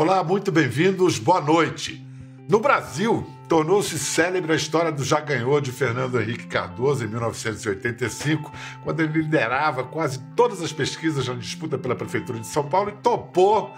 [0.00, 2.06] Olá, muito bem-vindos, boa noite.
[2.48, 8.52] No Brasil, tornou-se célebre a história do já ganhou de Fernando Henrique Cardoso em 1985,
[8.84, 13.02] quando ele liderava quase todas as pesquisas na disputa pela Prefeitura de São Paulo e
[13.02, 13.74] topou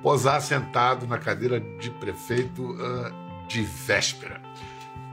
[0.00, 4.43] posar sentado na cadeira de prefeito uh, de véspera.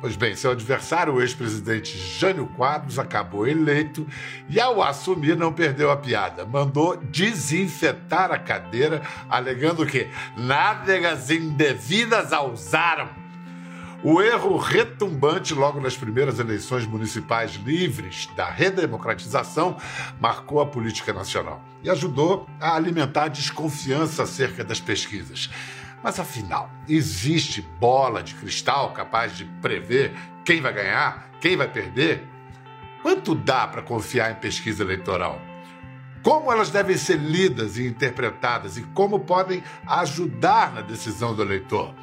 [0.02, 4.08] Pois bem, seu adversário, o ex-presidente Jânio Quadros, acabou eleito
[4.50, 6.44] e, ao assumir, não perdeu a piada.
[6.44, 13.10] Mandou desinfetar a cadeira, alegando que nádegas indevidas a usaram.
[14.04, 19.78] O erro retumbante logo nas primeiras eleições municipais livres da redemocratização
[20.20, 25.52] marcou a política nacional e ajudou a alimentar a desconfiança acerca das pesquisas.
[26.04, 32.28] Mas afinal, existe bola de cristal capaz de prever quem vai ganhar, quem vai perder?
[33.02, 35.40] Quanto dá para confiar em pesquisa eleitoral?
[36.24, 41.94] Como elas devem ser lidas e interpretadas e como podem ajudar na decisão do eleitor?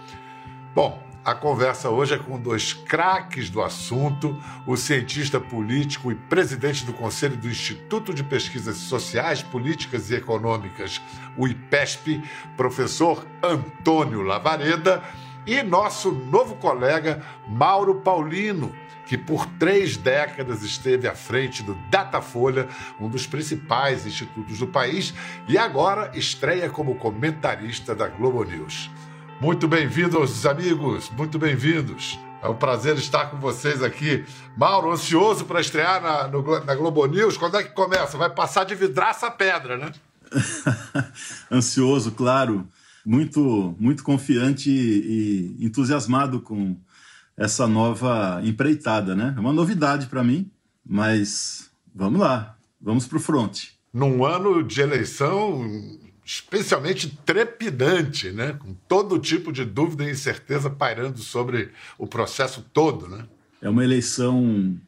[0.74, 6.86] Bom, a conversa hoje é com dois craques do assunto, o cientista político e presidente
[6.86, 11.02] do Conselho do Instituto de Pesquisas Sociais, Políticas e Econômicas,
[11.36, 12.22] o IPESP,
[12.56, 15.02] professor Antônio Lavareda,
[15.46, 22.68] e nosso novo colega Mauro Paulino, que por três décadas esteve à frente do Datafolha,
[22.98, 25.12] um dos principais institutos do país,
[25.46, 28.90] e agora estreia como comentarista da Globo News.
[29.40, 32.18] Muito bem-vindos, amigos, muito bem-vindos.
[32.42, 34.24] É um prazer estar com vocês aqui.
[34.56, 37.36] Mauro, ansioso para estrear na, no, na Globo News.
[37.36, 38.18] Quando é que começa?
[38.18, 39.92] Vai passar de vidraça a pedra, né?
[41.52, 42.66] ansioso, claro.
[43.06, 46.76] Muito, muito confiante e, e entusiasmado com
[47.36, 49.34] essa nova empreitada, né?
[49.36, 50.50] É uma novidade para mim,
[50.84, 53.66] mas vamos lá, vamos para o front.
[53.92, 55.64] Num ano de eleição
[56.28, 58.52] especialmente trepidante, né?
[58.58, 63.08] com todo tipo de dúvida e incerteza pairando sobre o processo todo.
[63.08, 63.24] Né?
[63.62, 64.78] É uma eleição,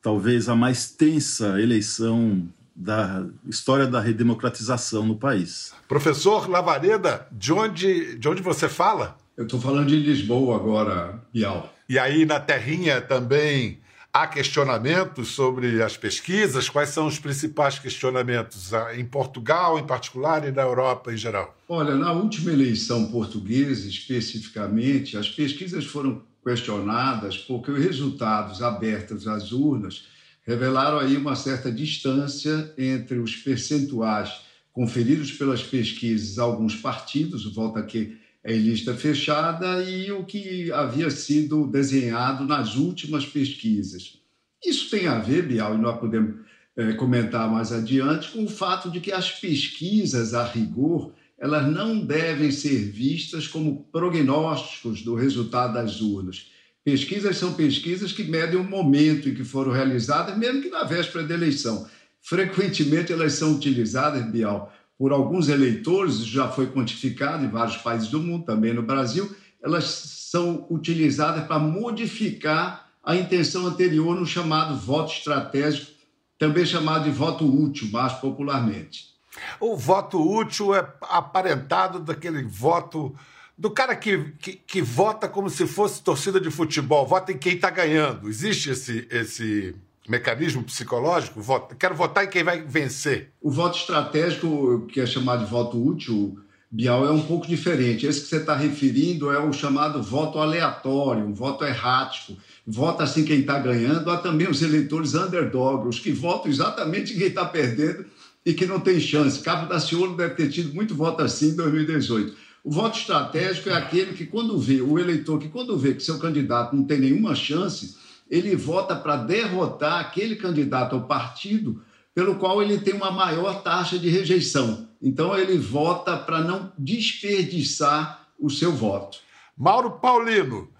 [0.00, 5.74] talvez a mais tensa eleição da história da redemocratização no país.
[5.88, 9.18] Professor Lavareda, de onde, de onde você fala?
[9.36, 11.74] Eu estou falando de Lisboa agora, Bial.
[11.88, 13.80] E aí na Terrinha também
[14.18, 16.70] Há questionamentos sobre as pesquisas?
[16.70, 21.54] Quais são os principais questionamentos ah, em Portugal, em particular, e na Europa em geral?
[21.68, 29.52] Olha, na última eleição portuguesa, especificamente, as pesquisas foram questionadas porque os resultados abertos às
[29.52, 30.06] urnas
[30.46, 34.32] revelaram aí uma certa distância entre os percentuais
[34.72, 38.16] conferidos pelas pesquisas a alguns partidos, volta aqui
[38.46, 44.20] em lista fechada e o que havia sido desenhado nas últimas pesquisas.
[44.64, 46.36] Isso tem a ver, Bial, e nós podemos
[46.76, 51.98] é, comentar mais adiante, com o fato de que as pesquisas, a rigor, elas não
[51.98, 56.50] devem ser vistas como prognósticos do resultado das urnas.
[56.84, 61.26] Pesquisas são pesquisas que medem o momento em que foram realizadas, mesmo que na véspera
[61.26, 61.88] da eleição.
[62.22, 68.20] Frequentemente elas são utilizadas, Bial, por alguns eleitores, já foi quantificado em vários países do
[68.20, 75.12] mundo, também no Brasil, elas são utilizadas para modificar a intenção anterior no chamado voto
[75.12, 75.92] estratégico,
[76.38, 79.16] também chamado de voto útil, mais popularmente.
[79.60, 83.14] O voto útil é aparentado daquele voto
[83.56, 87.54] do cara que, que, que vota como se fosse torcida de futebol, vota em quem
[87.54, 88.28] está ganhando.
[88.28, 89.74] Existe esse, esse
[90.10, 91.40] mecanismo psicológico?
[91.40, 93.32] Voto, quero votar em quem vai vencer.
[93.40, 96.38] O voto estratégico, que é chamado de voto útil,
[96.70, 98.06] Bial, é um pouco diferente.
[98.06, 102.36] Esse que você está referindo é o chamado voto aleatório, um voto errático.
[102.66, 104.10] Vota assim quem está ganhando.
[104.10, 108.04] Há também os eleitores underdog, os que votam exatamente quem está perdendo
[108.44, 109.42] e que não tem chance.
[109.42, 112.36] Cabo da Ciolo deve ter tido muito voto assim em 2018.
[112.64, 116.18] O voto estratégico é aquele que, quando vê, o eleitor que, quando vê que seu
[116.18, 117.96] candidato não tem nenhuma chance,
[118.30, 121.82] ele vota para derrotar aquele candidato ao partido
[122.14, 124.88] pelo qual ele tem uma maior taxa de rejeição.
[125.02, 129.18] Então, ele vota para não desperdiçar o seu voto.
[129.56, 130.70] Mauro Paulino,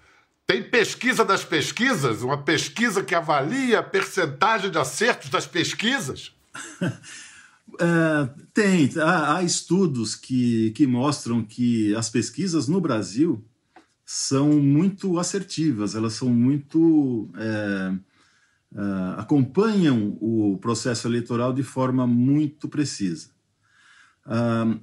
[0.47, 2.23] tem pesquisa das pesquisas?
[2.23, 6.33] Uma pesquisa que avalia a percentagem de acertos das pesquisas?
[7.81, 8.91] é, tem.
[8.99, 13.45] Há, há, estudos que, que mostram que as pesquisas no Brasil
[14.07, 17.29] são muito assertivas, elas são muito.
[17.37, 17.93] É,
[18.75, 23.31] é, acompanham o processo eleitoral de forma muito precisa.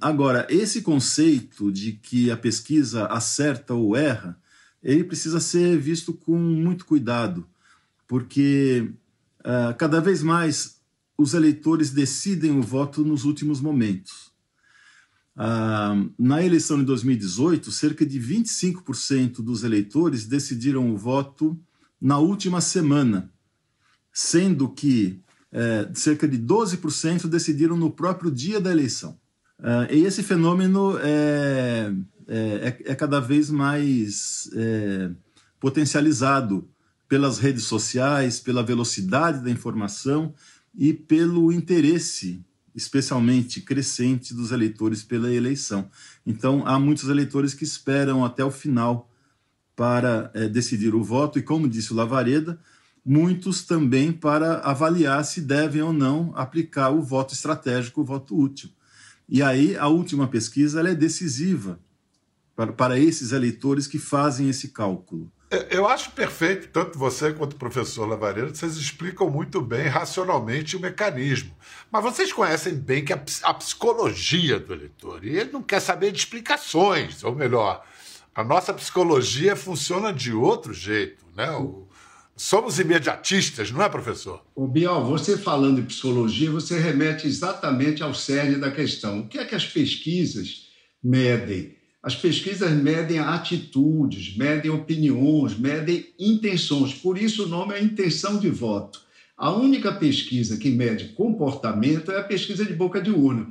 [0.00, 4.38] agora, esse conceito de que a pesquisa acerta ou erra,
[4.82, 7.46] ele precisa ser visto com muito cuidado,
[8.06, 8.90] porque
[9.42, 10.80] é, cada vez mais
[11.16, 14.33] os eleitores decidem o voto nos últimos momentos.
[15.36, 21.58] Ah, na eleição de 2018, cerca de 25% dos eleitores decidiram o voto
[22.00, 23.32] na última semana,
[24.12, 25.20] sendo que
[25.50, 29.18] é, cerca de 12% decidiram no próprio dia da eleição.
[29.58, 31.92] Ah, e esse fenômeno é,
[32.28, 32.36] é,
[32.86, 35.10] é, é cada vez mais é,
[35.58, 36.68] potencializado
[37.08, 40.34] pelas redes sociais, pela velocidade da informação
[40.74, 45.88] e pelo interesse especialmente crescente dos eleitores pela eleição.
[46.26, 49.10] Então, há muitos eleitores que esperam até o final
[49.76, 52.58] para é, decidir o voto, e como disse o Lavareda,
[53.04, 58.70] muitos também para avaliar se devem ou não aplicar o voto estratégico, o voto útil.
[59.28, 61.78] E aí, a última pesquisa é decisiva
[62.54, 65.30] para, para esses eleitores que fazem esse cálculo.
[65.70, 70.80] Eu acho perfeito, tanto você quanto o professor Lavareiro, vocês explicam muito bem, racionalmente, o
[70.80, 71.54] mecanismo.
[71.92, 76.10] Mas vocês conhecem bem que a, a psicologia do eleitor, e ele não quer saber
[76.10, 77.84] de explicações, ou melhor,
[78.34, 81.50] a nossa psicologia funciona de outro jeito, né?
[81.52, 81.86] O,
[82.36, 84.42] somos imediatistas, não é, professor?
[84.54, 89.20] O Bial, você falando em psicologia, você remete exatamente ao cerne da questão.
[89.20, 90.68] O que é que as pesquisas
[91.02, 91.73] medem?
[92.04, 96.92] As pesquisas medem atitudes, medem opiniões, medem intenções.
[96.92, 99.00] Por isso o nome é intenção de voto.
[99.34, 103.46] A única pesquisa que mede comportamento é a pesquisa de boca de urna.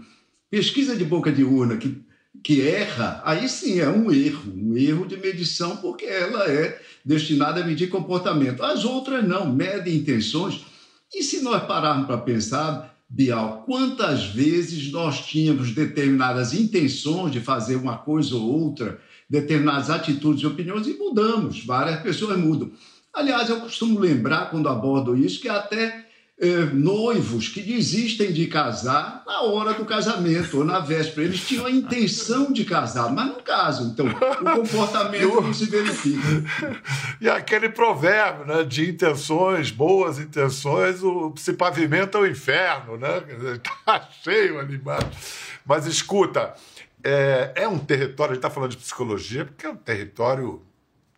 [0.51, 1.99] Pesquisa de boca de urna que,
[2.43, 7.59] que erra, aí sim é um erro, um erro de medição, porque ela é destinada
[7.59, 8.61] a medir comportamento.
[8.61, 10.63] As outras não, medem intenções.
[11.11, 17.75] E se nós pararmos para pensar, Bial, quantas vezes nós tínhamos determinadas intenções de fazer
[17.75, 22.71] uma coisa ou outra, determinadas atitudes e opiniões e mudamos, várias pessoas mudam.
[23.13, 26.02] Aliás, eu costumo lembrar, quando abordo isso, que até
[26.43, 31.25] eh, noivos que desistem de casar na hora do casamento ou na véspera.
[31.25, 33.87] Eles tinham a intenção de casar, mas não casam.
[33.87, 36.43] Então, o comportamento não se verifica.
[37.21, 43.23] E aquele provérbio né, de intenções, boas intenções, o, se pavimenta o inferno, né?
[43.55, 45.07] Está cheio ali embaixo.
[45.65, 46.53] Mas escuta,
[47.01, 50.61] é, é um território, a gente está falando de psicologia, porque é um território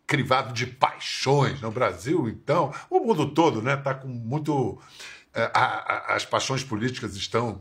[0.06, 5.60] crivado de paixões no Brasil, então, o mundo todo, né, está com muito é, a,
[5.60, 7.60] a, as paixões políticas estão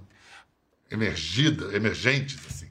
[0.90, 2.70] emergidas, emergentes, assim.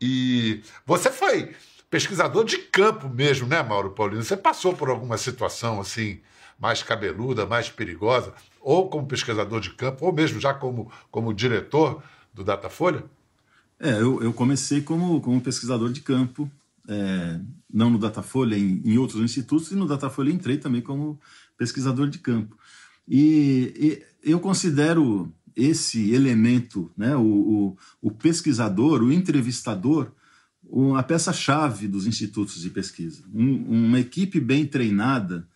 [0.00, 1.54] E você foi
[1.88, 4.22] pesquisador de campo mesmo, né, Mauro Paulino?
[4.22, 6.20] Você passou por alguma situação assim
[6.58, 12.02] mais cabeluda, mais perigosa, ou como pesquisador de campo, ou mesmo já como, como diretor
[12.32, 13.04] do Datafolha?
[13.80, 16.48] É, eu, eu comecei como, como pesquisador de campo,
[16.88, 21.20] é, não no Datafolha, em, em outros institutos, e no Datafolha entrei também como
[21.58, 22.56] pesquisador de campo.
[23.08, 30.12] E eu considero esse elemento, né, o, o, o pesquisador, o entrevistador,
[30.96, 33.22] a peça-chave dos institutos de pesquisa.
[33.32, 35.46] Um, uma equipe bem treinada,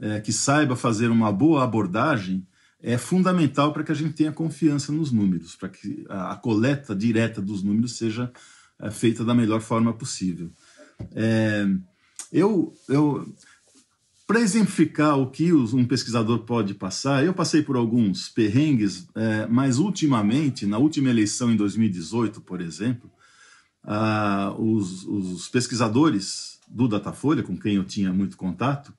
[0.00, 2.46] é, que saiba fazer uma boa abordagem,
[2.80, 6.94] é fundamental para que a gente tenha confiança nos números, para que a, a coleta
[6.94, 8.30] direta dos números seja
[8.80, 10.50] é, feita da melhor forma possível.
[11.14, 11.66] É,
[12.32, 13.34] eu, eu,
[14.28, 19.78] para exemplificar o que um pesquisador pode passar, eu passei por alguns perrengues, é, mas
[19.78, 23.10] ultimamente, na última eleição em 2018, por exemplo,
[23.82, 28.92] ah, os, os, pesquisadores do Datafolha, com quem eu tinha muito contato,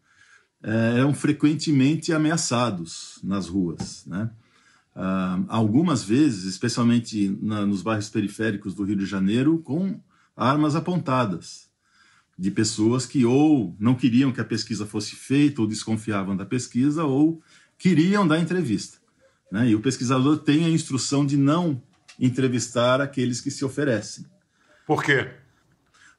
[0.63, 4.07] é, eram frequentemente ameaçados nas ruas.
[4.07, 4.31] Né?
[4.95, 10.01] Ah, algumas vezes, especialmente na, nos bairros periféricos do Rio de Janeiro, com
[10.35, 11.68] armas apontadas
[12.39, 17.03] de pessoas que ou não queriam que a pesquisa fosse feita, ou desconfiavam da pesquisa,
[17.03, 17.43] ou
[17.77, 18.97] queriam dar entrevista.
[19.51, 19.71] Né?
[19.71, 21.83] E o pesquisador tem a instrução de não
[22.17, 24.25] entrevistar aqueles que se oferecem.
[24.87, 25.29] Por quê?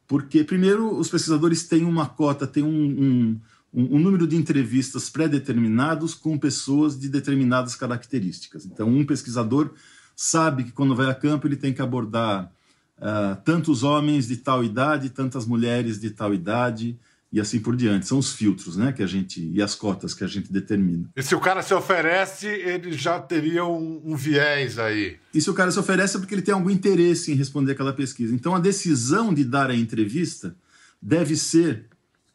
[0.06, 3.40] Porque, primeiro, os pesquisadores têm uma cota, têm um, um,
[3.72, 8.66] um, um número de entrevistas pré-determinados com pessoas de determinadas características.
[8.66, 9.72] Então, um pesquisador
[10.14, 12.52] sabe que quando vai a campo ele tem que abordar
[13.00, 16.98] uh, tantos homens de tal idade, tantas mulheres de tal idade
[17.32, 18.06] e assim por diante.
[18.06, 21.08] São os filtros, né, que a gente e as cotas que a gente determina.
[21.16, 25.16] E se o cara se oferece, ele já teria um, um viés aí.
[25.32, 27.92] E se o cara se oferece é porque ele tem algum interesse em responder aquela
[27.92, 28.34] pesquisa.
[28.34, 30.54] Então a decisão de dar a entrevista
[31.00, 31.86] deve ser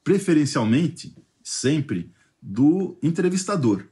[0.04, 3.86] preferencialmente sempre do entrevistador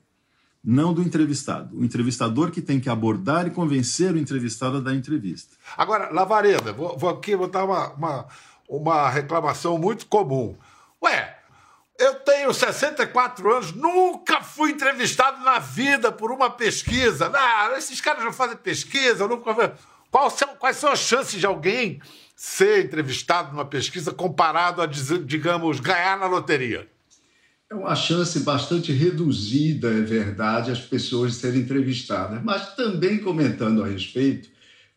[0.64, 1.78] não do entrevistado.
[1.78, 5.58] O entrevistador que tem que abordar e convencer o entrevistado a dar entrevista.
[5.76, 8.28] Agora, Lavareda, vou, vou aqui botar uma, uma,
[8.70, 10.56] uma reclamação muito comum.
[11.04, 11.38] Ué,
[12.00, 17.30] eu tenho 64 anos, nunca fui entrevistado na vida por uma pesquisa.
[17.34, 19.76] Ah, esses caras não fazem pesquisa, nunca.
[20.32, 22.02] são, quais são as chances de alguém
[22.36, 26.90] ser entrevistado numa pesquisa comparado a, digamos, ganhar na loteria?
[27.70, 32.44] É uma chance bastante reduzida, é verdade, as pessoas serem entrevistadas.
[32.44, 34.50] Mas também comentando a respeito,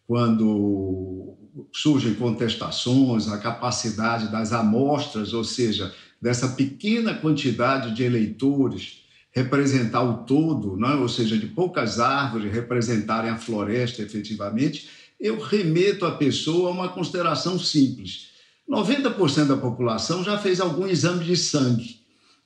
[0.07, 1.35] quando
[1.73, 9.07] surgem contestações, a capacidade das amostras, ou seja, dessa pequena quantidade de eleitores
[9.37, 10.95] representar o todo, não é?
[10.95, 14.89] ou seja, de poucas árvores representarem a floresta efetivamente,
[15.21, 18.29] eu remeto a pessoa a uma consideração simples.
[18.69, 22.01] 90% da população já fez algum exame de sangue.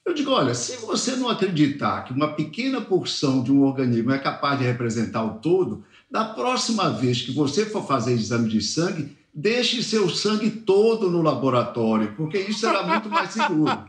[0.04, 4.18] Eu digo, olha, se você não acreditar que uma pequena porção de um organismo é
[4.18, 9.16] capaz de representar o todo, da próxima vez que você for fazer exame de sangue,
[9.32, 13.84] deixe seu sangue todo no laboratório, porque isso será muito mais seguro.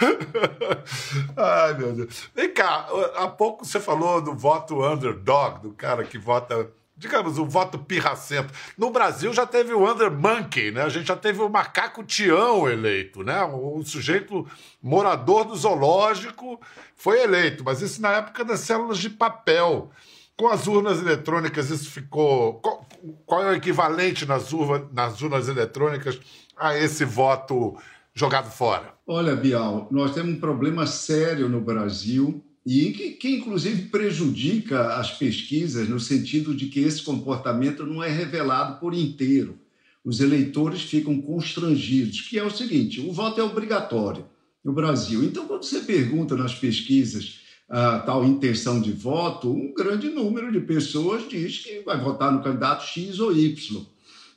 [1.36, 2.30] Ai, meu Deus.
[2.34, 7.48] Vem cá, há pouco você falou do voto underdog, do cara que vota digamos, um
[7.48, 8.52] voto pirracento.
[8.76, 10.82] No Brasil já teve o Under Monkey, né?
[10.82, 13.42] A gente já teve o macaco Tião eleito, né?
[13.42, 14.46] O sujeito
[14.82, 16.60] morador do zoológico
[16.94, 19.90] foi eleito, mas isso na época das células de papel.
[20.36, 22.60] Com as urnas eletrônicas, isso ficou.
[23.24, 26.20] Qual, é o equivalente nas, urna, nas urnas eletrônicas
[26.56, 27.76] a esse voto
[28.14, 28.92] jogado fora?
[29.06, 35.16] Olha, Bial, nós temos um problema sério no Brasil e que, que, inclusive prejudica as
[35.16, 39.58] pesquisas no sentido de que esse comportamento não é revelado por inteiro.
[40.04, 44.26] Os eleitores ficam constrangidos, que é o seguinte: o voto é obrigatório
[44.64, 45.24] no Brasil.
[45.24, 50.60] Então, quando você pergunta nas pesquisas a tal intenção de voto, um grande número de
[50.60, 53.86] pessoas diz que vai votar no candidato X ou Y.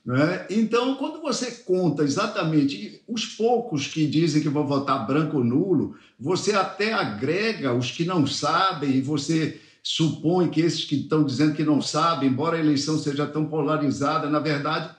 [0.05, 0.45] Né?
[0.49, 5.95] Então, quando você conta exatamente os poucos que dizem que vão votar branco ou nulo,
[6.19, 11.55] você até agrega os que não sabem e você supõe que esses que estão dizendo
[11.55, 14.89] que não sabem, embora a eleição seja tão polarizada, na verdade,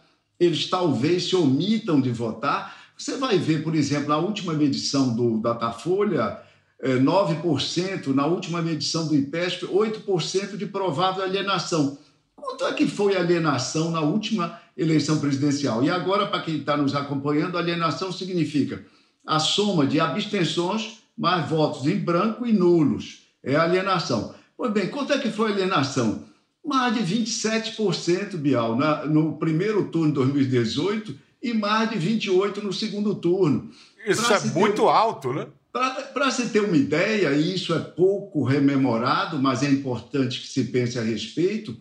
[0.41, 2.75] eles talvez se omitam de votar.
[2.97, 6.39] Você vai ver, por exemplo, na última medição do Datafolha,
[6.83, 11.99] 9%, é, na última medição do IPESP, 8% de provável alienação.
[12.37, 15.85] Quanto é que foi alienação na última eleição presidencial?
[15.85, 18.85] E agora, para quem está nos acompanhando, alienação significa
[19.27, 23.23] a soma de abstenções mais votos em branco e nulos.
[23.43, 24.35] É alienação.
[24.57, 26.25] Pois bem, quanto é que foi a alienação?
[26.65, 32.73] Mais de 27%, Bial, na, no primeiro turno de 2018 e mais de 28% no
[32.73, 33.71] segundo turno.
[34.07, 34.89] Isso pra é muito ter...
[34.89, 35.47] alto, né?
[35.71, 40.65] Para se ter uma ideia, e isso é pouco rememorado, mas é importante que se
[40.65, 41.77] pense a respeito,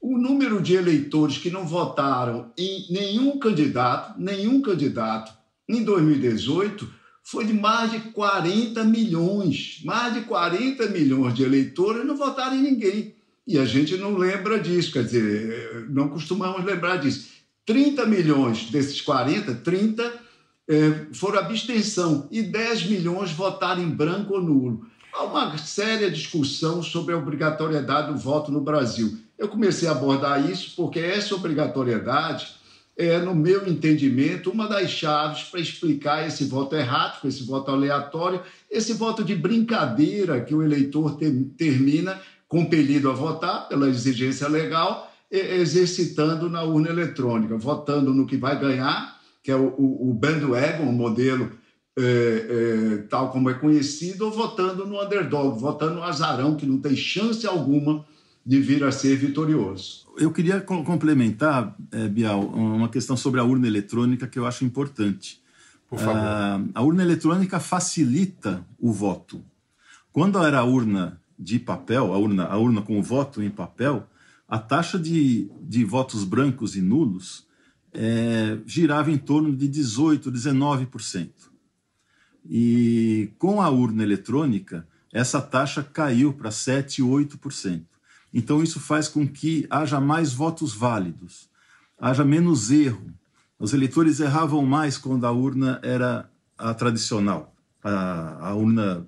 [0.00, 5.32] o número de eleitores que não votaram em nenhum candidato, nenhum candidato
[5.68, 6.88] em 2018
[7.24, 9.80] foi de mais de 40 milhões.
[9.84, 13.14] Mais de 40 milhões de eleitores não votaram em ninguém.
[13.46, 17.28] E a gente não lembra disso, quer dizer, não costumamos lembrar disso.
[17.64, 20.12] 30 milhões desses 40, 30
[20.68, 24.86] eh, foram abstenção e 10 milhões votaram em branco ou nulo.
[25.12, 29.18] Há uma séria discussão sobre a obrigatoriedade do voto no Brasil.
[29.38, 32.56] Eu comecei a abordar isso porque essa obrigatoriedade
[32.96, 38.40] é, no meu entendimento, uma das chaves para explicar esse voto errático, esse voto aleatório,
[38.70, 45.12] esse voto de brincadeira que o eleitor te, termina compelido a votar pela exigência legal,
[45.30, 50.84] exercitando na urna eletrônica, votando no que vai ganhar, que é o, o, o bandwagon,
[50.84, 51.50] o modelo
[51.98, 56.78] é, é, tal como é conhecido, ou votando no underdog, votando no azarão, que não
[56.78, 58.06] tem chance alguma
[58.46, 60.06] de vir a ser vitorioso.
[60.16, 65.42] Eu queria complementar, é, Bial, uma questão sobre a urna eletrônica que eu acho importante.
[65.90, 66.16] Por favor.
[66.16, 69.44] Ah, a urna eletrônica facilita o voto.
[70.12, 74.06] Quando era a urna de papel, a urna, a urna com o voto em papel,
[74.48, 77.46] a taxa de, de votos brancos e nulos
[77.92, 81.30] é, girava em torno de 18%, 19%.
[82.48, 87.95] E com a urna eletrônica, essa taxa caiu para 7%, 8%.
[88.38, 91.48] Então, isso faz com que haja mais votos válidos,
[91.98, 93.14] haja menos erro.
[93.58, 99.06] Os eleitores erravam mais quando a urna era a tradicional, a, a urna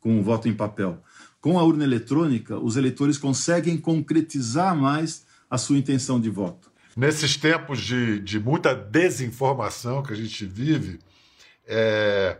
[0.00, 1.02] com o voto em papel.
[1.40, 6.70] Com a urna eletrônica, os eleitores conseguem concretizar mais a sua intenção de voto.
[6.94, 10.98] Nesses tempos de, de muita desinformação que a gente vive,
[11.66, 12.36] é,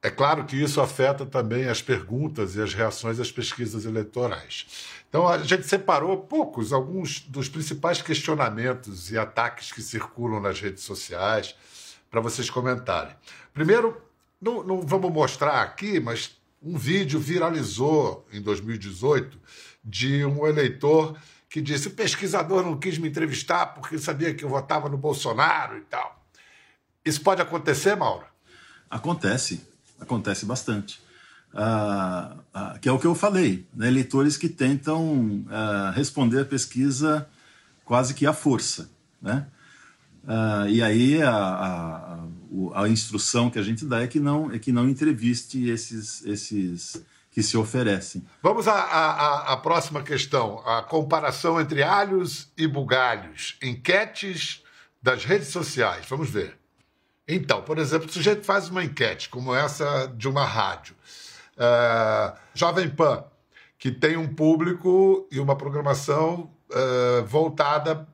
[0.00, 4.64] é claro que isso afeta também as perguntas e as reações às pesquisas eleitorais.
[5.08, 10.82] Então a gente separou poucos, alguns dos principais questionamentos e ataques que circulam nas redes
[10.82, 11.54] sociais
[12.10, 13.14] para vocês comentarem.
[13.54, 14.00] Primeiro,
[14.40, 19.38] não, não vamos mostrar aqui, mas um vídeo viralizou em 2018
[19.84, 21.16] de um eleitor
[21.48, 25.78] que disse: o pesquisador não quis me entrevistar porque sabia que eu votava no Bolsonaro
[25.78, 26.26] e tal.
[27.04, 28.26] Isso pode acontecer, Mauro?
[28.90, 29.66] Acontece,
[30.00, 31.00] acontece bastante.
[31.58, 33.88] Ah, ah, que é o que eu falei, né?
[33.88, 37.26] eleitores que tentam ah, responder a pesquisa
[37.82, 38.90] quase que à força.
[39.22, 39.46] Né?
[40.28, 44.58] Ah, e aí a, a, a, instrução que a gente dá é que não, é
[44.58, 48.22] que não entreviste esses, esses que se oferecem.
[48.42, 53.56] Vamos à, à, à próxima questão: a comparação entre alhos e bugalhos.
[53.62, 54.62] Enquetes
[55.02, 56.04] das redes sociais.
[56.06, 56.58] Vamos ver.
[57.26, 60.94] Então, por exemplo, o sujeito faz uma enquete, como essa de uma rádio.
[61.56, 63.24] Uh, Jovem Pan,
[63.78, 68.06] que tem um público e uma programação uh, voltada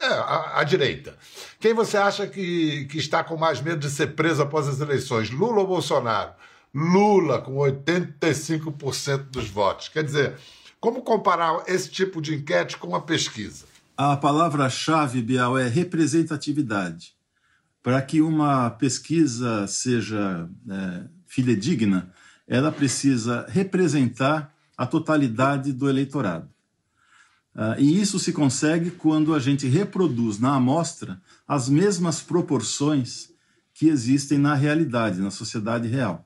[0.00, 1.16] é, à, à, direita.
[1.58, 5.30] Quem você acha que, que está com mais medo de ser preso após as eleições,
[5.30, 6.32] Lula ou Bolsonaro?
[6.72, 9.88] Lula, com 85% dos votos.
[9.88, 10.36] Quer dizer,
[10.78, 13.64] como comparar esse tipo de enquete com uma pesquisa?
[13.96, 17.14] A palavra-chave, Bial, é representatividade.
[17.82, 22.12] Para que uma pesquisa seja é, fidedigna,
[22.48, 26.48] ela precisa representar a totalidade do eleitorado.
[27.54, 33.30] Uh, e isso se consegue quando a gente reproduz na amostra as mesmas proporções
[33.74, 36.24] que existem na realidade, na sociedade real.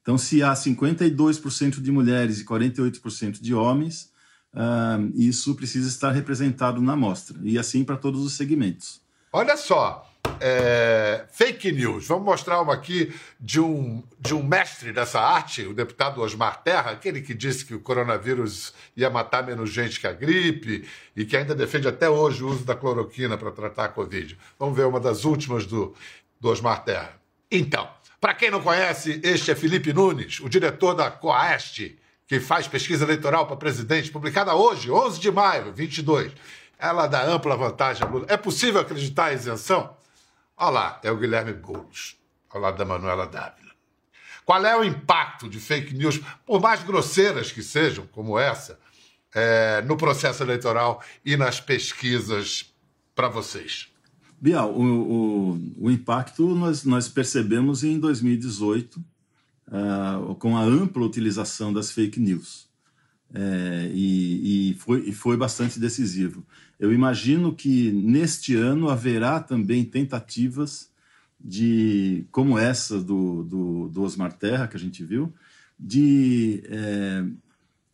[0.00, 4.10] Então, se há 52% de mulheres e 48% de homens,
[4.54, 9.00] uh, isso precisa estar representado na amostra, e assim para todos os segmentos.
[9.32, 10.09] Olha só,
[10.40, 12.06] é, fake news.
[12.06, 16.92] Vamos mostrar uma aqui de um, de um mestre dessa arte, o deputado Osmar Terra,
[16.92, 21.36] aquele que disse que o coronavírus ia matar menos gente que a gripe e que
[21.36, 24.36] ainda defende até hoje o uso da cloroquina para tratar a Covid.
[24.58, 25.94] Vamos ver uma das últimas do,
[26.40, 27.20] do Osmar Terra.
[27.50, 27.88] Então,
[28.20, 33.04] para quem não conhece, este é Felipe Nunes, o diretor da Coaeste, que faz pesquisa
[33.04, 36.32] eleitoral para presidente, publicada hoje, 11 de maio, 22.
[36.78, 38.26] Ela dá ampla vantagem a Lula.
[38.28, 39.96] É possível acreditar em isenção?
[40.62, 42.18] Olha lá, é o Guilherme Boulos,
[42.50, 43.70] ao lado da Manuela Dávila.
[44.44, 48.78] Qual é o impacto de fake news, por mais grosseiras que sejam, como essa,
[49.34, 52.74] é, no processo eleitoral e nas pesquisas
[53.14, 53.88] para vocês?
[54.38, 59.04] Bial, o, o, o, impacto nós, nós percebemos em 2018, uh,
[59.72, 62.69] ah, com a ampla utilização das fake news.
[63.32, 66.44] É, e, e, foi, e foi bastante decisivo.
[66.78, 70.90] Eu imagino que neste ano haverá também tentativas
[71.38, 75.32] de, como essa do, do, do Osmar Terra, que a gente viu,
[75.78, 77.24] de é,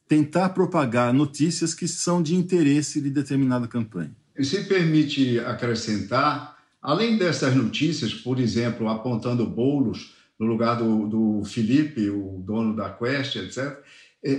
[0.09, 4.11] tentar propagar notícias que são de interesse de determinada campanha.
[4.37, 11.45] E se permite acrescentar, além dessas notícias, por exemplo, apontando bolos no lugar do, do
[11.45, 13.79] Felipe, o dono da Quest, etc.,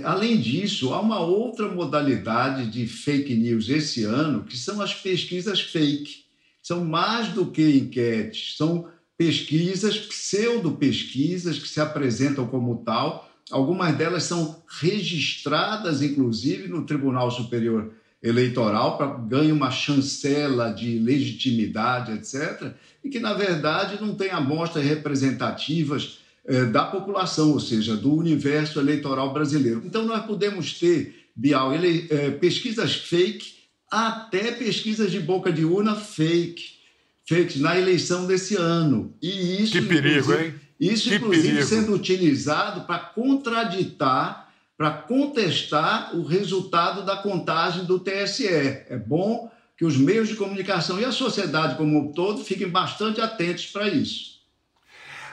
[0.04, 5.60] além disso, há uma outra modalidade de fake news esse ano, que são as pesquisas
[5.60, 6.24] fake.
[6.62, 13.28] São mais do que enquetes, são pesquisas, pseudo-pesquisas, que se apresentam como tal.
[13.50, 17.90] Algumas delas são registradas, inclusive, no Tribunal Superior
[18.22, 24.84] Eleitoral, para ganhar uma chancela de legitimidade, etc., e que, na verdade, não têm amostras
[24.84, 26.17] representativas é,
[26.64, 29.82] da população, ou seja, do universo eleitoral brasileiro.
[29.84, 33.52] Então, nós podemos ter, Bial, ele, é, pesquisas fake,
[33.90, 36.78] até pesquisas de boca de urna fake,
[37.26, 39.14] fake na eleição desse ano.
[39.20, 40.54] E isso, que perigo, hein?
[40.80, 41.66] Isso, que inclusive, perigo.
[41.66, 48.46] sendo utilizado para contraditar, para contestar o resultado da contagem do TSE.
[48.46, 53.20] É bom que os meios de comunicação e a sociedade como um todo fiquem bastante
[53.20, 54.37] atentos para isso.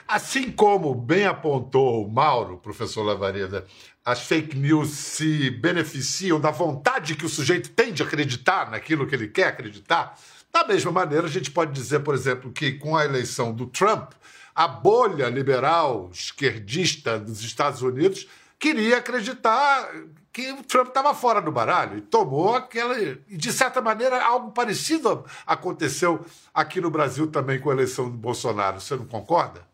[0.08, 3.66] Assim como bem apontou o Mauro, professor Lavareda,
[4.04, 9.16] as fake news se beneficiam da vontade que o sujeito tem de acreditar naquilo que
[9.16, 10.16] ele quer acreditar.
[10.52, 14.12] Da mesma maneira, a gente pode dizer, por exemplo, que com a eleição do Trump,
[14.54, 18.28] a bolha liberal esquerdista dos Estados Unidos
[18.60, 19.90] queria acreditar
[20.32, 22.96] que o Trump estava fora do baralho e tomou aquela.
[22.98, 28.16] E, de certa maneira, algo parecido aconteceu aqui no Brasil também com a eleição do
[28.16, 28.80] Bolsonaro.
[28.80, 29.66] Você não concorda?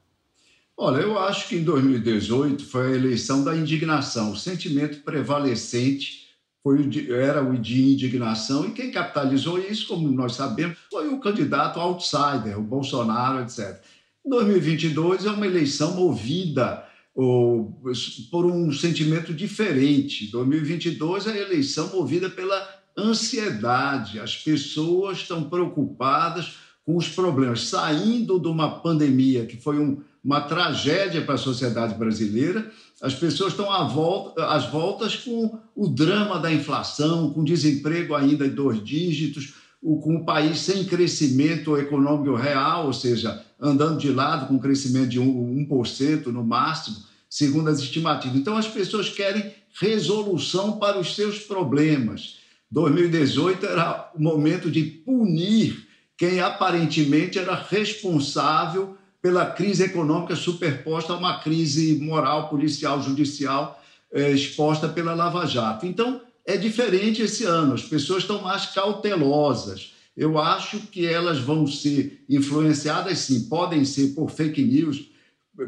[0.85, 4.33] Olha, eu acho que em 2018 foi a eleição da indignação.
[4.33, 6.27] O sentimento prevalecente
[6.61, 11.21] foi o, era o de indignação, e quem capitalizou isso, como nós sabemos, foi o
[11.21, 13.81] candidato outsider, o Bolsonaro, etc.
[14.27, 17.81] 2022 é uma eleição movida ou,
[18.29, 20.33] por um sentimento diferente.
[20.33, 22.61] 2022 é a eleição movida pela
[22.99, 24.19] ansiedade.
[24.19, 30.41] As pessoas estão preocupadas com os problemas, saindo de uma pandemia que foi um, uma
[30.41, 36.53] tragédia para a sociedade brasileira, as pessoas estão volta, às voltas com o drama da
[36.53, 42.93] inflação, com desemprego ainda em dois dígitos, com o país sem crescimento econômico real, ou
[42.93, 48.37] seja, andando de lado com crescimento de 1% no máximo, segundo as estimativas.
[48.37, 52.37] Então, as pessoas querem resolução para os seus problemas.
[52.71, 61.17] 2018 era o momento de punir quem aparentemente era responsável pela crise econômica superposta a
[61.17, 63.81] uma crise moral, policial, judicial
[64.13, 65.87] eh, exposta pela Lava Jato.
[65.87, 69.93] Então, é diferente esse ano, as pessoas estão mais cautelosas.
[70.17, 75.05] Eu acho que elas vão ser influenciadas, sim, podem ser por fake news,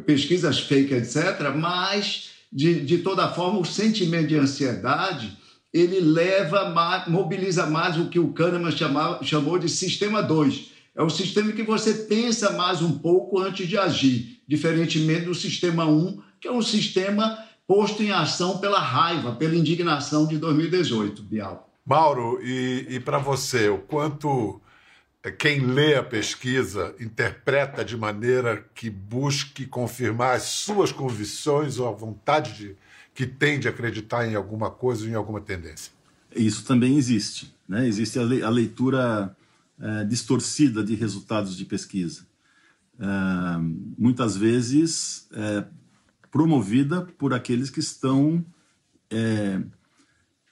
[0.05, 5.39] pesquisas fake, etc., mas, de, de toda forma, o sentimento de ansiedade
[5.73, 6.73] ele leva,
[7.09, 10.74] mobiliza mais o que o Kahneman chamava, chamou de sistema 2.
[10.97, 15.85] É o sistema que você pensa mais um pouco antes de agir, diferentemente do sistema
[15.85, 21.23] 1, um, que é um sistema posto em ação pela raiva, pela indignação de 2018,
[21.23, 21.71] Bial.
[21.85, 24.61] Mauro, e, e para você, o quanto
[25.25, 31.89] é, quem lê a pesquisa interpreta de maneira que busque confirmar as suas convicções ou
[31.89, 32.77] a vontade de,
[33.15, 35.93] que tem de acreditar em alguma coisa ou em alguma tendência?
[36.35, 37.55] Isso também existe.
[37.67, 37.87] Né?
[37.87, 39.35] Existe a, leitura
[39.81, 42.27] é, distorcida de resultados de pesquisa.
[42.99, 43.07] É,
[43.99, 45.65] muitas vezes é,
[46.31, 48.45] promovida por aqueles que estão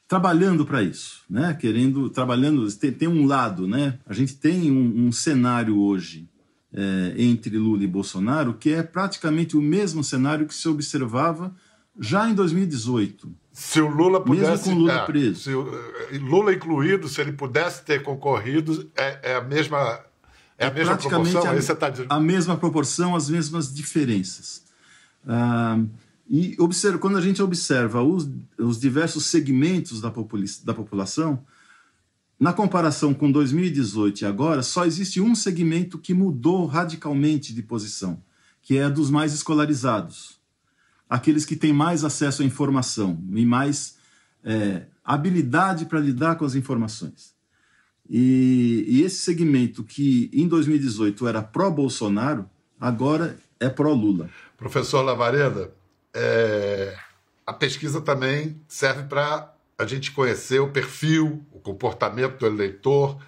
[0.06, 1.52] trabalhando para isso, né?
[1.54, 3.98] Querendo, trabalhando, tem, tem, um lado, né?
[4.06, 6.28] A gente tem um, um cenário hoje
[6.72, 11.54] é, entre Lula e Bolsonaro que é praticamente o mesmo cenário que se observava
[11.98, 13.30] já em 2018.
[13.52, 14.50] Se o Lula pudesse.
[14.50, 15.40] Mesmo com Lula é, preso.
[15.40, 15.68] Se o,
[16.20, 20.00] Lula incluído, se ele pudesse ter concorrido, é, é a mesma.
[20.56, 21.46] É a é mesma proporção?
[21.46, 22.10] A, você tá dizendo...
[22.10, 24.64] a mesma proporção, as mesmas diferenças.
[25.26, 25.78] Ah,
[26.28, 28.28] e observa, quando a gente observa os,
[28.58, 31.44] os diversos segmentos da, da população,
[32.40, 38.22] na comparação com 2018 e agora, só existe um segmento que mudou radicalmente de posição,
[38.62, 40.41] que é a dos mais escolarizados.
[41.12, 43.98] Aqueles que têm mais acesso à informação e mais
[44.42, 47.34] é, habilidade para lidar com as informações.
[48.08, 52.48] E, e esse segmento que em 2018 era pró-Bolsonaro,
[52.80, 54.30] agora é pró-Lula.
[54.56, 55.74] Professor Lavareda,
[56.14, 56.96] é,
[57.46, 63.18] a pesquisa também serve para a gente conhecer o perfil, o comportamento do eleitor.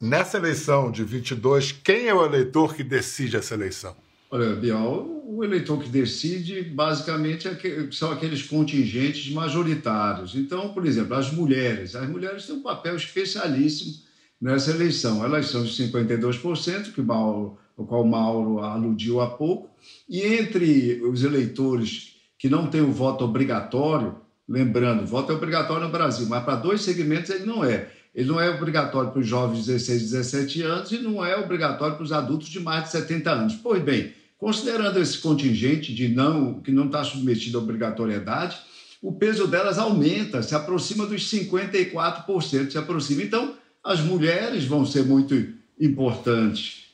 [0.00, 3.96] Nessa eleição de 22, quem é o eleitor que decide essa eleição?
[4.30, 7.56] Olha, Bial, o eleitor que decide basicamente é
[7.92, 10.34] são aqueles contingentes majoritários.
[10.34, 11.94] Então, por exemplo, as mulheres.
[11.94, 13.94] As mulheres têm um papel especialíssimo
[14.40, 15.24] nessa eleição.
[15.24, 19.70] Elas são de 52%, que o Mauro, o qual o Mauro aludiu há pouco,
[20.08, 24.16] e entre os eleitores que não têm o voto obrigatório,
[24.48, 27.88] lembrando, o voto é obrigatório no Brasil, mas para dois segmentos ele não é.
[28.12, 31.94] Ele não é obrigatório para os jovens de 16, 17 anos e não é obrigatório
[31.94, 33.54] para os adultos de mais de 70 anos.
[33.54, 38.56] Pois bem, considerando esse contingente de não que não está submetido à obrigatoriedade,
[39.02, 43.22] o peso delas aumenta, se aproxima dos 54%, se aproxima.
[43.22, 45.34] Então, as mulheres vão ser muito
[45.78, 46.86] importantes,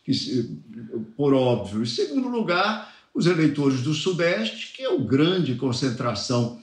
[1.16, 1.82] por óbvio.
[1.82, 6.60] Em segundo lugar, os eleitores do Sudeste, que é a grande concentração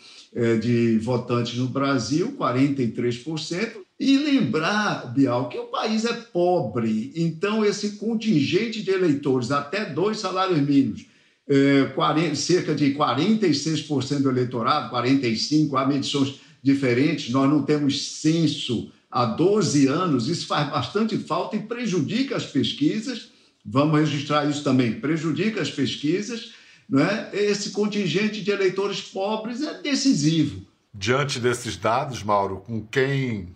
[0.57, 3.83] de votantes no Brasil, 43%.
[3.99, 10.19] E lembrar, Bial, que o país é pobre, então esse contingente de eleitores, até dois
[10.19, 11.05] salários mínimos,
[11.47, 18.91] é, 40, cerca de 46% do eleitorado, 45%, há medições diferentes, nós não temos censo
[19.11, 23.29] há 12 anos, isso faz bastante falta e prejudica as pesquisas.
[23.65, 26.51] Vamos registrar isso também, prejudica as pesquisas.
[26.89, 27.29] Não é?
[27.33, 30.65] Esse contingente de eleitores pobres é decisivo.
[30.93, 33.55] Diante desses dados, Mauro, com quem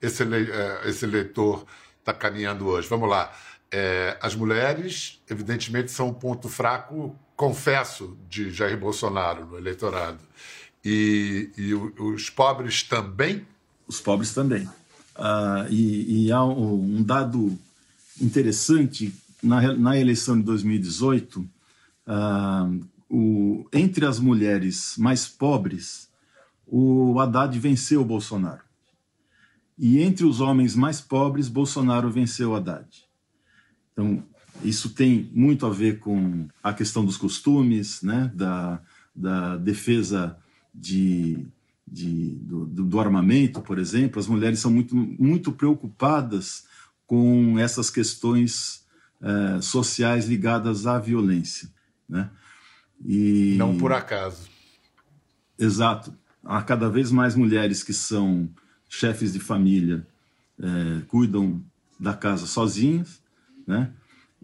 [0.00, 1.64] esse, é, esse eleitor
[2.00, 2.88] está caminhando hoje?
[2.88, 3.32] Vamos lá.
[3.70, 10.18] É, as mulheres, evidentemente, são um ponto fraco, confesso, de Jair Bolsonaro no eleitorado.
[10.84, 13.46] E, e os pobres também?
[13.86, 14.68] Os pobres também.
[15.16, 17.56] Uh, e, e, há um, dado
[18.20, 21.46] interessante na, na eleição de 2018, uh,
[22.06, 22.70] ah,
[23.08, 26.10] o, entre as mulheres mais pobres,
[26.66, 28.62] o Haddad venceu o Bolsonaro.
[29.78, 32.86] E entre os homens mais pobres, Bolsonaro venceu o Haddad.
[33.92, 34.22] Então,
[34.62, 38.80] isso tem muito a ver com a questão dos costumes, né, da,
[39.14, 40.36] da defesa
[40.74, 41.46] de,
[41.86, 46.64] de, do, do, armamento, por exemplo, as mulheres são muito, muito preocupadas
[47.06, 48.84] com essas questões
[49.20, 51.68] é, sociais ligadas à violência.
[52.08, 52.30] Né?
[53.04, 53.54] E...
[53.58, 54.48] Não por acaso.
[55.58, 56.14] Exato.
[56.44, 58.48] Há cada vez mais mulheres que são
[58.88, 60.06] chefes de família,
[60.58, 61.62] é, cuidam
[61.98, 63.22] da casa sozinhas,
[63.66, 63.92] né?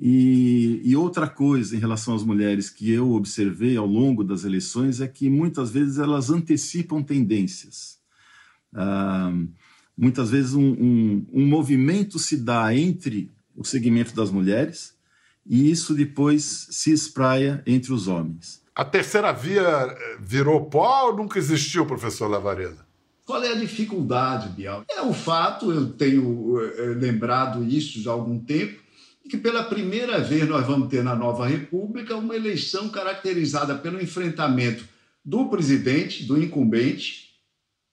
[0.00, 5.00] E, e, outra coisa em relação às mulheres que eu observei ao longo das eleições
[5.00, 7.98] é que muitas vezes elas antecipam tendências.
[8.72, 9.32] Ah,
[9.96, 14.96] muitas vezes um, um, um, movimento se dá entre o segmento das mulheres
[15.46, 18.62] e isso depois se espraia entre os homens.
[18.74, 22.86] A terceira via eh, virou pó ou nunca existiu, professor Lavareda?
[23.28, 24.84] Qual é a dificuldade, Bial?
[24.88, 28.80] É o fato, eu tenho é, lembrado isso já há algum tempo,
[29.28, 34.88] que pela primeira vez nós vamos ter na nova República uma eleição caracterizada pelo enfrentamento
[35.22, 37.28] do presidente, do incumbente.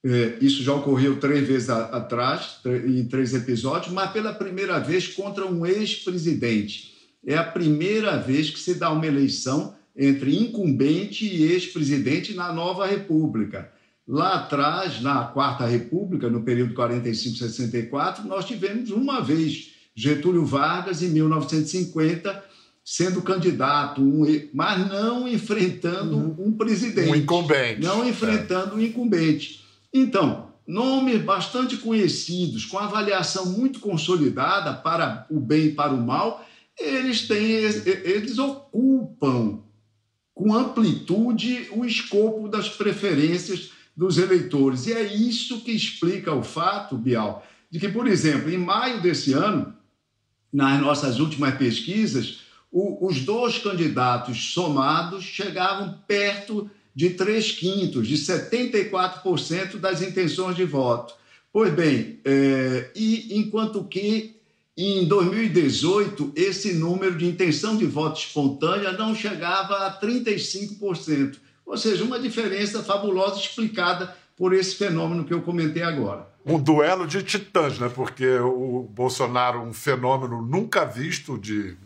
[0.02, 5.44] É, isso já ocorreu três vezes atrás, em três episódios, mas pela primeira vez contra
[5.44, 6.95] um ex-presidente.
[7.24, 12.86] É a primeira vez que se dá uma eleição entre incumbente e ex-presidente na nova
[12.86, 13.72] República.
[14.06, 21.08] Lá atrás, na Quarta República, no período 45-64, nós tivemos uma vez Getúlio Vargas, em
[21.08, 22.44] 1950,
[22.84, 24.00] sendo candidato,
[24.54, 26.36] mas não enfrentando uhum.
[26.38, 27.10] um presidente.
[27.10, 27.80] Um incumbente.
[27.80, 28.76] Não enfrentando é.
[28.76, 29.64] um incumbente.
[29.92, 36.46] Então, nomes bastante conhecidos, com avaliação muito consolidada para o bem e para o mal,
[36.78, 39.62] eles têm, eles ocupam
[40.34, 44.86] com amplitude o escopo das preferências dos eleitores.
[44.86, 49.32] E é isso que explica o fato, Bial, de que, por exemplo, em maio desse
[49.32, 49.74] ano,
[50.52, 58.16] nas nossas últimas pesquisas, o, os dois candidatos somados chegavam perto de 3 quintos, de
[58.16, 61.14] 74% das intenções de voto.
[61.52, 64.35] Pois bem, é, e enquanto que
[64.76, 72.04] em 2018 esse número de intenção de voto espontânea não chegava a 35%, ou seja,
[72.04, 77.78] uma diferença fabulosa explicada por esse fenômeno que eu comentei agora um duelo de titãs,
[77.80, 77.90] né?
[77.92, 81.76] Porque o Bolsonaro, um fenômeno nunca visto de,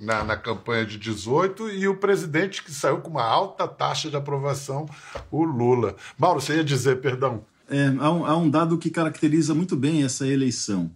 [0.00, 4.16] na, na, campanha de 18, e o presidente que saiu com uma alta taxa de
[4.16, 4.86] aprovação,
[5.30, 5.94] o Lula.
[6.18, 7.44] Mauro, você ia dizer, perdão.
[7.70, 10.90] É, há, um, há um dado que caracteriza muito bem essa eleição,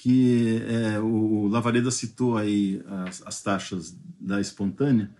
[0.00, 5.10] que é, o Lavareda citou aí as, as taxas da espontânea.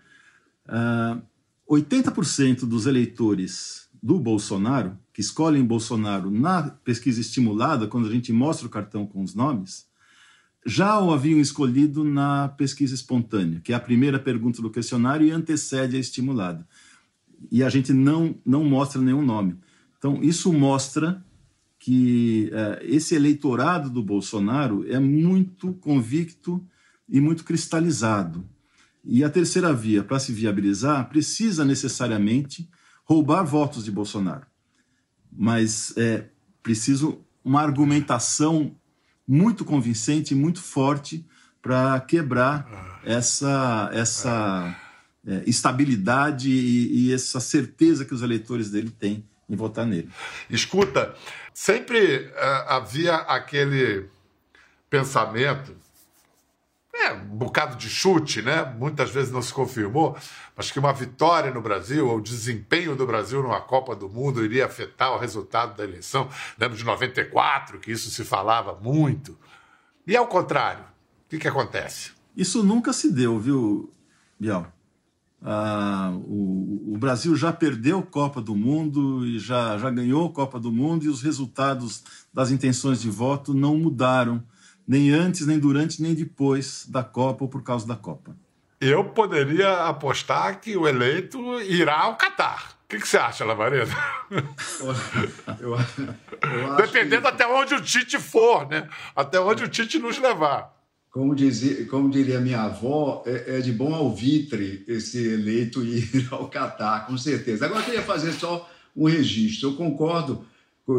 [0.65, 1.21] Uh, ah,
[1.69, 8.65] 80% dos eleitores do Bolsonaro que escolhem Bolsonaro na pesquisa estimulada, quando a gente mostra
[8.65, 9.85] o cartão com os nomes,
[10.65, 15.31] já o haviam escolhido na pesquisa espontânea, que é a primeira pergunta do questionário e
[15.31, 16.67] antecede a estimulada.
[17.51, 19.59] E a gente não, não mostra nenhum nome.
[19.99, 21.23] Então, isso mostra
[21.81, 26.65] que uh, esse eleitorado do Bolsonaro é muito convicto
[27.09, 28.47] e muito cristalizado.
[29.03, 32.69] E a terceira via, para se viabilizar, precisa necessariamente
[33.03, 34.45] roubar votos de Bolsonaro
[35.31, 36.27] mas é
[36.61, 38.75] preciso uma argumentação
[39.27, 41.25] muito convincente, muito forte
[41.61, 44.75] para quebrar essa essa
[45.25, 50.09] é, estabilidade e, e, essa certeza que os eleitores dele têm em votar nele.
[50.49, 51.13] Escuta,
[51.53, 54.09] sempre uh, havia aquele
[54.89, 55.75] pensamento
[56.93, 58.63] é, um bocado de chute, né?
[58.77, 60.17] Muitas vezes não se confirmou,
[60.55, 64.43] mas que uma vitória no Brasil, ou o desempenho do Brasil numa Copa do Mundo
[64.43, 66.29] iria afetar o resultado da eleição.
[66.59, 69.37] Lembro de 94, que isso se falava muito.
[70.05, 72.11] E ao contrário, o que, que acontece?
[72.35, 73.91] Isso nunca se deu, viu,
[74.37, 74.71] Bial?
[75.43, 80.71] Ah, o, o, Brasil já perdeu Copa do Mundo e já, já ganhou Copa do
[80.71, 84.43] Mundo e os resultados das intenções de voto não mudaram
[84.87, 88.35] nem antes, nem durante, nem depois da Copa ou por causa da Copa.
[88.79, 92.73] Eu poderia apostar que o eleito irá ao Catar.
[92.83, 93.91] O que, que você acha, Lavareda?
[96.77, 97.27] Dependendo que...
[97.27, 98.87] até onde o Tite for, né?
[99.15, 100.80] Até onde o Tite nos levar.
[101.11, 106.47] Como, dizia, como diria minha avó, é, é de bom alvitre esse eleito ir ao
[106.47, 107.65] Catar, com certeza.
[107.65, 109.69] Agora, eu queria fazer só um registro.
[109.69, 110.45] Eu concordo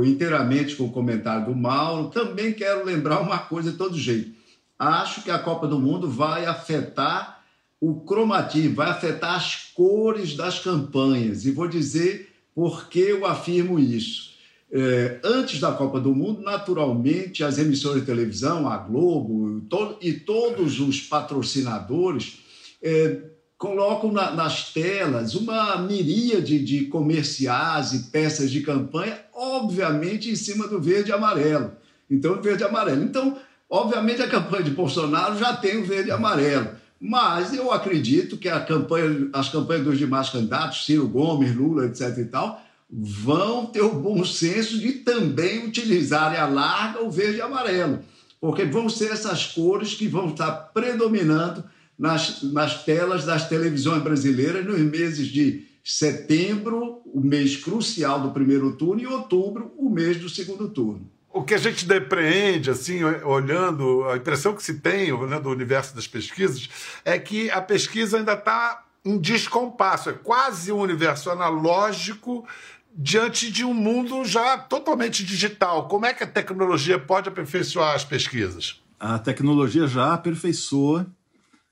[0.04, 2.10] inteiramente com o comentário do Mauro.
[2.10, 4.32] Também quero lembrar uma coisa de todo jeito.
[4.78, 7.42] Acho que a Copa do Mundo vai afetar
[7.80, 11.46] o cromatismo, vai afetar as cores das campanhas.
[11.46, 14.31] E vou dizer por que eu afirmo isso.
[14.72, 20.14] É, antes da Copa do Mundo, naturalmente, as emissoras de televisão, a Globo to e
[20.14, 22.38] todos os patrocinadores
[22.82, 23.18] é,
[23.58, 30.66] colocam na, nas telas uma miríade de comerciais e peças de campanha, obviamente em cima
[30.66, 31.72] do verde e amarelo.
[32.10, 33.04] Então, verde e amarelo.
[33.04, 33.36] Então,
[33.72, 36.68] Obviamente, a campanha de Bolsonaro já tem o verde e amarelo,
[37.00, 42.18] mas eu acredito que a campanha, as campanhas dos demais candidatos, Ciro Gomes, Lula, etc.
[42.18, 47.40] e tal, vão ter o bom senso de também utilizarem a larga o verde e
[47.40, 48.00] amarelo,
[48.38, 51.64] porque vão ser essas cores que vão estar predominando
[51.98, 58.76] nas, nas telas das televisões brasileiras nos meses de setembro, o mês crucial do primeiro
[58.76, 61.10] turno, e outubro, o mês do segundo turno.
[61.32, 65.94] O que a gente depreende, assim, olhando, a impressão que se tem olhando o universo
[65.94, 66.68] das pesquisas,
[67.04, 72.46] é que a pesquisa ainda está em descompasso, é quase um universo analógico
[72.94, 75.88] diante de um mundo já totalmente digital.
[75.88, 78.80] Como é que a tecnologia pode aperfeiçoar as pesquisas?
[78.98, 81.06] A tecnologia já aperfeiçoa.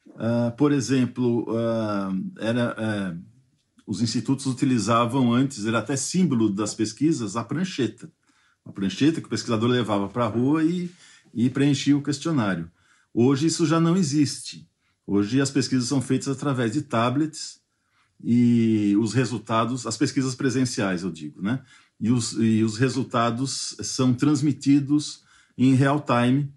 [0.06, 2.76] Uh, por exemplo, uh, era,
[3.14, 3.18] uh,
[3.87, 8.11] os institutos utilizavam antes, era até símbolo das pesquisas, a prancheta.
[8.64, 10.90] A prancheta que o pesquisador levava para a rua e,
[11.33, 12.70] e preenchia o questionário.
[13.12, 14.68] Hoje isso já não existe.
[15.06, 17.60] Hoje as pesquisas são feitas através de tablets
[18.22, 21.61] e os resultados, as pesquisas presenciais, eu digo, né?
[22.00, 25.22] E os, e os resultados são transmitidos
[25.56, 26.52] em real time,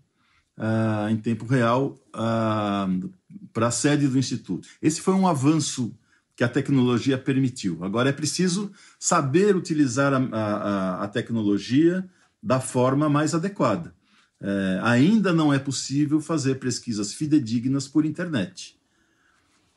[0.57, 3.09] uh, em tempo real, uh,
[3.51, 4.67] para a sede do Instituto.
[4.81, 5.93] Esse foi um avanço
[6.35, 7.83] que a tecnologia permitiu.
[7.83, 12.07] Agora é preciso saber utilizar a, a, a tecnologia
[12.41, 13.93] da forma mais adequada.
[14.41, 18.77] É, ainda não é possível fazer pesquisas fidedignas por internet.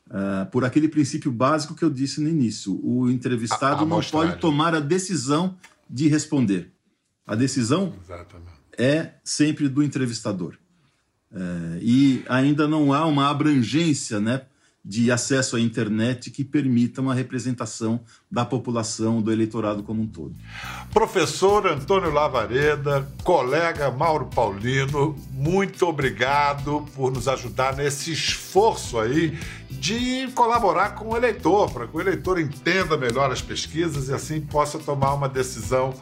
[0.09, 2.79] Uh, por aquele princípio básico que eu disse no início.
[2.81, 5.57] O entrevistado não pode tomar a decisão
[5.89, 6.71] de responder.
[7.25, 8.51] A decisão Exatamente.
[8.77, 10.55] é sempre do entrevistador.
[11.29, 14.43] Uh, e ainda não há uma abrangência né,
[14.87, 17.99] de acesso à internet que permita uma representação
[18.31, 20.33] da população, do eleitorado como um todo.
[20.93, 29.37] Professor Antônio Lavareda, colega Mauro Paulino, muito obrigado por nos ajudar nesse esforço aí
[29.69, 34.39] de colaborar com o eleitor, para que o eleitor entenda melhor as pesquisas e assim
[34.39, 35.93] possa tomar uma decisão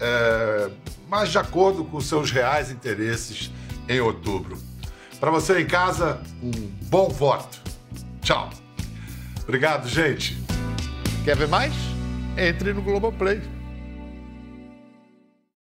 [0.00, 0.70] é,
[1.10, 3.50] mais de acordo com seus reais interesses
[3.86, 4.56] em outubro.
[5.20, 6.50] Para você em casa, um
[6.88, 7.59] bom voto.
[8.30, 8.48] Tchau.
[9.42, 10.38] Obrigado, gente.
[11.24, 11.72] Quer ver mais?
[12.38, 13.42] Entre no Globoplay.